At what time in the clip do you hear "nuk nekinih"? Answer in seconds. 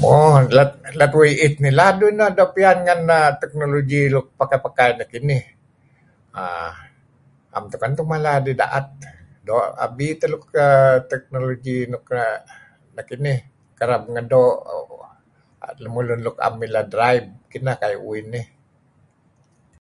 11.92-13.38